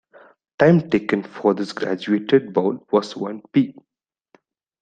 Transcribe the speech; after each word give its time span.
Time 0.57 0.89
taken 0.89 1.21
for 1.21 1.53
this 1.53 1.73
graduated 1.73 2.51
bowl 2.53 2.83
was 2.91 3.15
one 3.15 3.43
"pe". 3.53 3.71